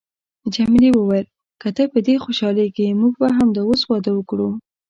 جميلې 0.53 0.89
وويل: 0.93 1.27
که 1.61 1.69
ته 1.75 1.83
په 1.91 1.99
دې 2.07 2.15
خوشحالیږې، 2.23 2.87
موږ 3.01 3.13
به 3.21 3.27
همدا 3.37 3.61
اوس 3.65 3.81
واده 3.85 4.11
وکړو. 4.15 4.49